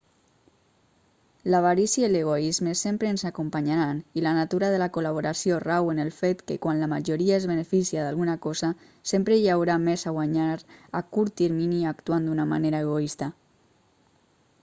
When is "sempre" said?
2.79-3.11, 9.13-9.39